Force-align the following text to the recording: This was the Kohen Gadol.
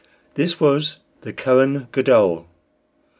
This 0.33 0.59
was 0.59 0.99
the 1.21 1.31
Kohen 1.31 1.87
Gadol. 1.91 2.47